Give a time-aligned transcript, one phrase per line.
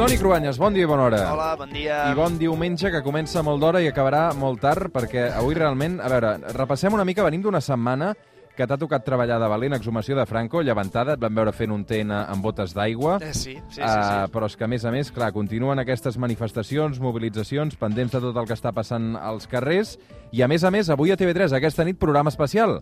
[0.00, 1.18] Toni Cruanyes, bon dia i bona hora.
[1.28, 1.98] Hola, bon dia.
[2.08, 6.08] I bon diumenge, que comença molt d'hora i acabarà molt tard, perquè avui realment, a
[6.08, 8.14] veure, repassem una mica, venim d'una setmana
[8.56, 11.84] que t'ha tocat treballar de valent, exhumació de Franco, llevantada, et van veure fent un
[11.84, 13.18] TN amb botes d'aigua.
[13.20, 13.84] Eh, sí, sí, sí, sí.
[13.84, 18.24] Uh, però és que, a més a més, clar, continuen aquestes manifestacions, mobilitzacions, pendents de
[18.24, 19.98] tot el que està passant als carrers,
[20.32, 22.78] i a més a més, avui a TV3, aquesta nit, programa especial.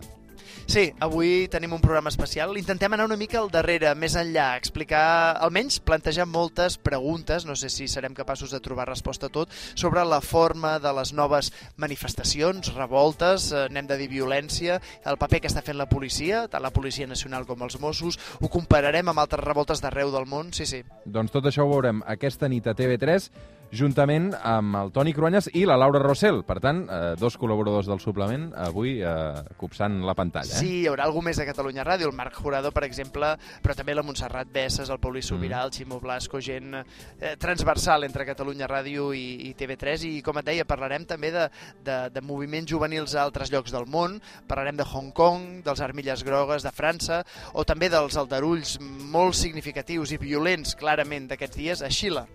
[0.69, 2.55] Sí, avui tenim un programa especial.
[2.57, 7.71] Intentem anar una mica al darrere, més enllà, explicar, almenys plantejar moltes preguntes, no sé
[7.73, 12.73] si serem capaços de trobar resposta a tot, sobre la forma de les noves manifestacions,
[12.75, 16.73] revoltes, eh, anem de dir violència, el paper que està fent la policia, tant la
[16.75, 20.83] Policia Nacional com els Mossos, ho compararem amb altres revoltes d'arreu del món, sí, sí.
[21.05, 23.29] Doncs tot això ho veurem aquesta nit a TV3,
[23.71, 26.41] juntament amb el Toni Cruanyes i la Laura Rossell.
[26.47, 30.55] Per tant, eh, dos col·laboradors del suplement avui eh, copsant la pantalla.
[30.55, 30.61] Eh?
[30.63, 33.31] Sí, hi haurà algú més de Catalunya Ràdio, el Marc Jurado, per exemple,
[33.63, 35.65] però també la Montserrat Besses, el Paulí Sobirà, mm.
[35.67, 40.49] el Ximo Blasco, gent eh, transversal entre Catalunya Ràdio i, i TV3, i com et
[40.49, 41.45] deia, parlarem també de,
[41.85, 44.17] de, de moviments juvenils a altres llocs del món,
[44.49, 47.21] parlarem de Hong Kong, dels armilles grogues de França,
[47.53, 52.25] o també dels aldarulls molt significatius i violents, clarament, d'aquests dies a Xile.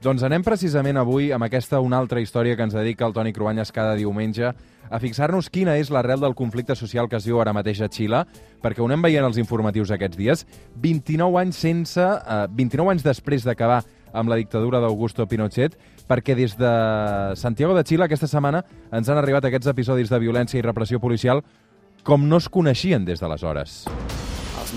[0.00, 3.68] Doncs anem precisament avui amb aquesta una altra història que ens dedica el Toni Cruanyes
[3.68, 7.82] cada diumenge a fixar-nos quina és l'arrel del conflicte social que es viu ara mateix
[7.84, 8.22] a Xile,
[8.64, 10.46] perquè ho anem veient els informatius aquests dies.
[10.80, 12.00] 29 anys sense...
[12.00, 13.82] Eh, 29 anys després d'acabar
[14.16, 15.76] amb la dictadura d'Augusto Pinochet,
[16.08, 16.72] perquè des de
[17.36, 21.44] Santiago de Xile aquesta setmana ens han arribat aquests episodis de violència i repressió policial
[22.08, 23.84] com no es coneixien des d'aleshores.
[23.84, 24.09] Els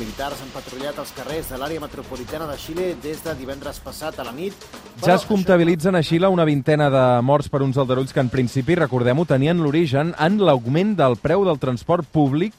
[0.04, 4.26] militars han patrullat els carrers de l'àrea metropolitana de Xile des de divendres passat a
[4.28, 4.54] la nit.
[5.04, 8.76] Ja es comptabilitzen a Xile una vintena de morts per uns aldarulls que en principi,
[8.76, 12.54] recordem-ho, tenien l'origen en l'augment del preu del transport públic,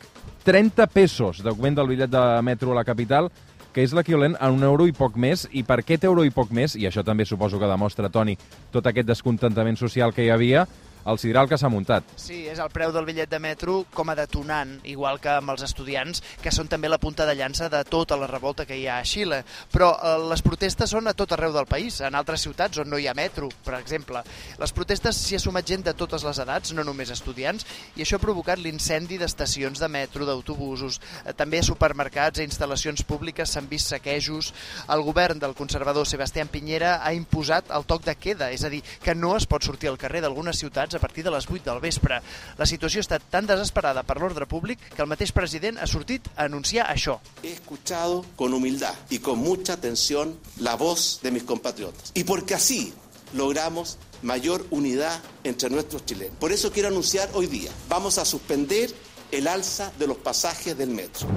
[0.45, 3.29] 30 pesos d'augment del bitllet de metro a la capital,
[3.75, 5.45] que és l'equivalent a un euro i poc més.
[5.53, 8.39] I per aquest euro i poc més, i això també suposo que demostra, Toni,
[8.73, 10.65] tot aquest descontentament social que hi havia,
[11.05, 12.07] el sidral que s'ha muntat.
[12.17, 15.65] Sí, és el preu del bitllet de metro com a detonant, igual que amb els
[15.67, 18.99] estudiants, que són també la punta de llança de tota la revolta que hi ha
[19.01, 19.43] a Xile.
[19.73, 22.99] Però eh, les protestes són a tot arreu del país, en altres ciutats on no
[22.99, 24.23] hi ha metro, per exemple.
[24.61, 27.67] Les protestes s'hi ha sumat gent de totes les edats, no només estudiants,
[27.97, 33.05] i això ha provocat l'incendi d'estacions de metro, d'autobusos, eh, també a supermercats i instal·lacions
[33.05, 34.53] públiques s'han vist saquejos.
[34.89, 38.83] El govern del conservador Sebastián Piñera ha imposat el toc de queda, és a dir,
[39.03, 41.81] que no es pot sortir al carrer d'algunes ciutats a partir de les 8 del
[41.81, 42.21] vespre.
[42.59, 46.29] La situació ha estat tan desesperada per l'ordre públic que el mateix president ha sortit
[46.37, 47.19] a anunciar això.
[47.43, 52.13] He escuchado con humildad y con mucha atención la voz de mis compatriotas.
[52.15, 52.93] Y porque así
[53.35, 56.37] logramos mayor unidad entre nuestros chilenos.
[56.39, 58.91] Por eso quiero anunciar hoy día, vamos a suspender
[59.31, 61.29] el alza de los pasajes del metro.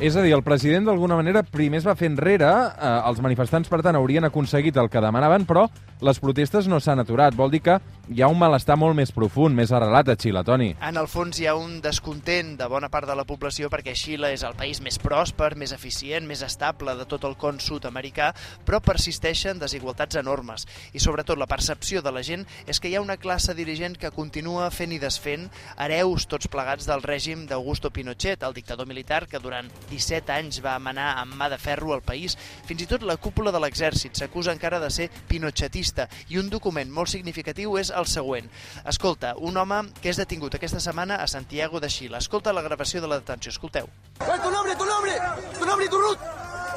[0.00, 3.70] És a dir, el president d'alguna manera primer es va fer enrere, eh, els manifestants
[3.70, 5.68] per tant haurien aconseguit el que demanaven, però
[6.02, 7.32] les protestes no s'han aturat.
[7.38, 7.76] Vol dir que
[8.10, 10.72] hi ha un malestar molt més profund, més arrelat a Xile, Toni.
[10.82, 14.32] En el fons hi ha un descontent de bona part de la població perquè Xile
[14.34, 18.32] és el país més pròsper, més eficient, més estable de tot el con sud-americà,
[18.66, 20.66] però persisteixen desigualtats enormes.
[20.92, 24.10] I sobretot la percepció de la gent és que hi ha una classe dirigent que
[24.10, 25.46] continua fent i desfent
[25.78, 30.78] hereus tots plegats del règim d'Augusto Pinochet, el dictador militar que durant 17 anys va
[30.78, 32.36] manar amb mà de ferro al país.
[32.68, 36.90] Fins i tot la cúpula de l'exèrcit s'acusa encara de ser pinochetista i un document
[36.90, 38.50] molt significatiu és el següent.
[38.88, 42.18] Escolta, un home que és detingut aquesta setmana a Santiago de Xile.
[42.18, 43.88] Escolta la gravació de la detenció, escolteu.
[44.18, 45.12] ¡Tu nombre, tu nombre!
[45.58, 46.18] ¡Tu nombre tu RUT!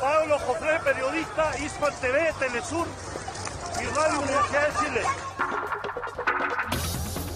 [0.02, 2.88] Pablo José, periodista, Hispan TV, Telesur
[3.82, 5.67] y Radio Universidad de Chile.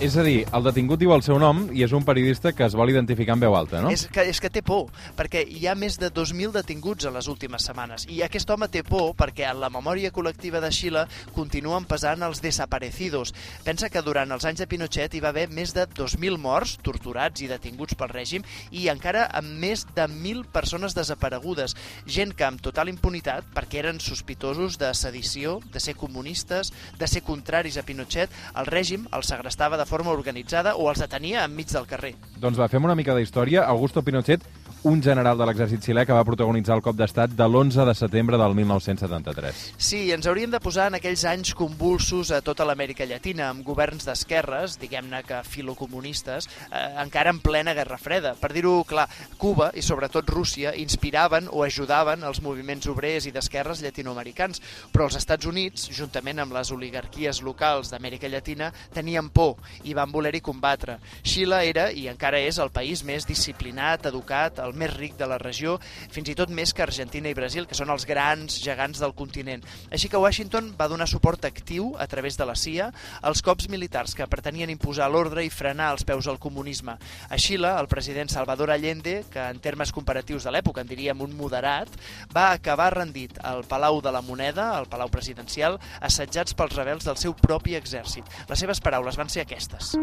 [0.01, 2.73] És a dir, el detingut diu el seu nom i és un periodista que es
[2.73, 3.91] vol identificar en veu alta, no?
[3.93, 7.27] És que, és que té por, perquè hi ha més de 2.000 detinguts en les
[7.29, 8.07] últimes setmanes.
[8.09, 11.03] I aquest home té por perquè en la memòria col·lectiva de Xile
[11.35, 13.35] continuen pesant els desaparecidos.
[13.61, 17.45] Pensa que durant els anys de Pinochet hi va haver més de 2.000 morts, torturats
[17.45, 21.77] i detinguts pel règim, i encara amb més de 1.000 persones desaparegudes.
[22.09, 27.21] Gent que amb total impunitat, perquè eren sospitosos de sedició, de ser comunistes, de ser
[27.21, 31.87] contraris a Pinochet, el règim els segrestava de forma organitzada o els detenia enmig del
[31.89, 32.15] carrer.
[32.39, 33.65] Doncs va, fem una mica de història.
[33.67, 34.45] Augusto Pinochet,
[34.83, 38.37] un general de l'exèrcit xilè que va protagonitzar el cop d'estat de l'11 de setembre
[38.41, 39.59] del 1973.
[39.77, 44.07] Sí, ens hauríem de posar en aquells anys convulsos a tota l'Amèrica Llatina, amb governs
[44.09, 48.33] d'esquerres, diguem-ne que filocomunistes, eh, encara en plena Guerra Freda.
[48.41, 49.05] Per dir-ho clar,
[49.37, 54.61] Cuba i sobretot Rússia inspiraven o ajudaven els moviments obrers i d'esquerres llatinoamericans,
[54.91, 60.11] però els Estats Units, juntament amb les oligarquies locals d'Amèrica Llatina, tenien por i van
[60.11, 60.97] voler-hi combatre.
[61.21, 65.27] Xile era, i encara és, el país més disciplinat, educat, el el més ric de
[65.29, 65.77] la regió,
[66.11, 69.63] fins i tot més que Argentina i Brasil, que són els grans gegants del continent.
[69.91, 72.91] Així que Washington va donar suport actiu a través de la CIA
[73.21, 76.97] als cops militars que pretenien imposar l'ordre i frenar els peus al comunisme.
[77.29, 81.35] A Xile, el president Salvador Allende, que en termes comparatius de l'època en diríem un
[81.37, 81.91] moderat,
[82.33, 87.19] va acabar rendit al Palau de la Moneda, al Palau Presidencial, assetjats pels rebels del
[87.19, 88.27] seu propi exèrcit.
[88.49, 89.95] Les seves paraules van ser aquestes.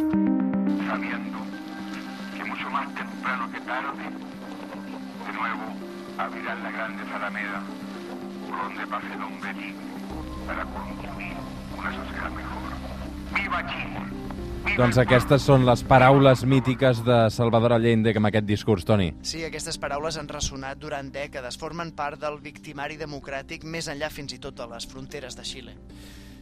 [0.88, 1.38] sabiendo
[2.36, 4.04] que mucho más temprano que tarde,
[5.28, 5.76] de nuevo
[6.16, 7.62] abrirán la grande Alameda
[8.48, 9.84] por donde pase hombre libre
[10.46, 11.36] para construir
[11.76, 12.72] una sociedad mejor.
[13.34, 14.00] ¡Viva Chile!
[14.64, 19.10] ¡Viva Doncs aquestes són les paraules mítiques de Salvador Allende amb aquest discurs, Toni.
[19.26, 24.32] Sí, aquestes paraules han ressonat durant dècades, formen part del victimari democràtic més enllà fins
[24.36, 25.76] i tot de les fronteres de Xile.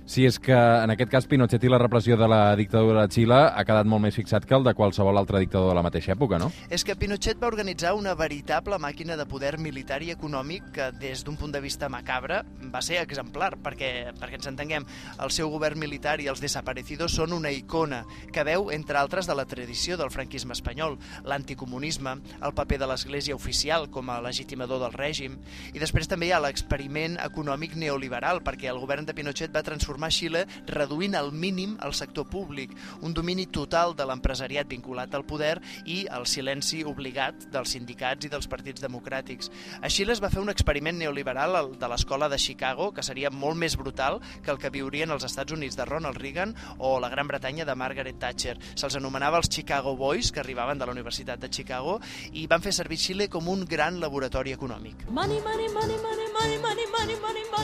[0.07, 3.41] Sí, és que en aquest cas Pinochet i la repressió de la dictadura de Xile
[3.51, 6.39] ha quedat molt més fixat que el de qualsevol altre dictador de la mateixa època,
[6.39, 6.47] no?
[6.71, 11.25] És que Pinochet va organitzar una veritable màquina de poder militar i econòmic que, des
[11.27, 12.39] d'un punt de vista macabre,
[12.71, 14.87] va ser exemplar, perquè, perquè ens entenguem,
[15.19, 19.35] el seu govern militar i els desaparecidos són una icona que veu, entre altres, de
[19.35, 24.95] la tradició del franquisme espanyol, l'anticomunisme, el paper de l'Església oficial com a legitimador del
[24.95, 25.35] règim,
[25.75, 29.96] i després també hi ha l'experiment econòmic neoliberal, perquè el govern de Pinochet va transformar
[30.13, 35.57] Xile reduint al mínim el sector públic, un domini total de l'empresariat vinculat al poder
[35.85, 39.51] i el silenci obligat dels sindicats i dels partits democràtics.
[39.81, 43.57] A Xile es va fer un experiment neoliberal de l'escola de Chicago, que seria molt
[43.57, 47.29] més brutal que el que viurien als Estats Units de Ronald Reagan o la Gran
[47.29, 48.57] Bretanya de Margaret Thatcher.
[48.75, 51.99] Se'ls anomenava els Chicago Boys, que arribaven de la Universitat de Chicago,
[52.33, 55.09] i van fer servir Xile com un gran laboratori econòmic.
[55.11, 56.26] Money, money, money, money,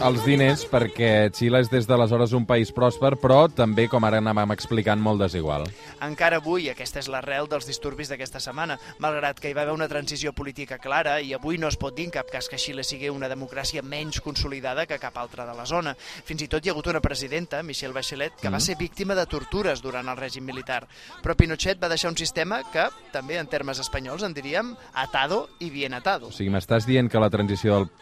[0.03, 4.51] Els diners, perquè Xile és des d'aleshores un país pròsper, però també, com ara anàvem
[4.51, 5.69] explicant, molt desigual.
[6.03, 9.87] Encara avui, aquesta és l'arrel dels disturbis d'aquesta setmana, malgrat que hi va haver una
[9.87, 13.13] transició política clara i avui no es pot dir en cap cas que Xile sigui
[13.15, 15.95] una democràcia menys consolidada que cap altra de la zona.
[15.99, 19.27] Fins i tot hi ha hagut una presidenta, Michelle Bachelet, que va ser víctima de
[19.31, 20.83] tortures durant el règim militar.
[21.23, 25.71] Però Pinochet va deixar un sistema que, també en termes espanyols, en diríem atado i
[25.71, 26.33] bien atado.
[26.33, 27.93] O sigui, m'estàs dient que la transició del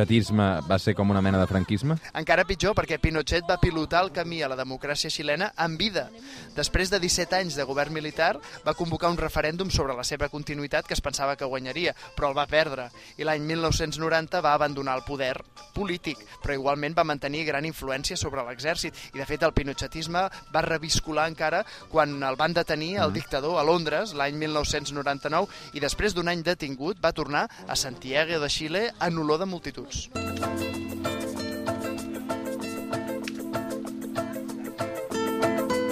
[0.00, 1.96] pinochetisme va ser com una mena de franquisme?
[2.16, 6.08] Encara pitjor, perquè Pinochet va pilotar el camí a la democràcia xilena en vida.
[6.56, 10.86] Després de 17 anys de govern militar, va convocar un referèndum sobre la seva continuïtat
[10.86, 12.88] que es pensava que guanyaria, però el va perdre.
[13.18, 15.34] I l'any 1990 va abandonar el poder
[15.74, 18.96] polític, però igualment va mantenir gran influència sobre l'exèrcit.
[19.14, 20.24] I, de fet, el pinochetisme
[20.54, 26.14] va reviscular encara quan el van detenir el dictador a Londres l'any 1999 i després
[26.14, 29.50] d'un any detingut va tornar a Santiago de Xile en olor de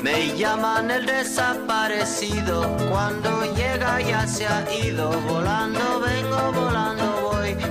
[0.02, 7.07] Me llaman el desaparecido, cuando llega ya se ha ido, volando vengo, volando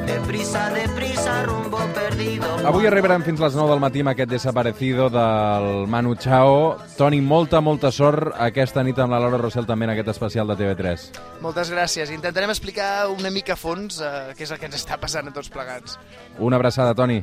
[0.07, 2.47] deprisa, deprisa, rumbo perdido.
[2.65, 6.77] Avui arribarem fins les 9 del matí amb aquest desaparecido del Manu Chao.
[6.97, 10.57] Toni, molta, molta sort aquesta nit amb la Laura Rossell també en aquest especial de
[10.59, 11.07] TV3.
[11.43, 12.11] Moltes gràcies.
[12.15, 15.35] Intentarem explicar una mica a fons eh, què és el que ens està passant a
[15.35, 15.99] tots plegats.
[16.39, 17.21] Una abraçada, Toni.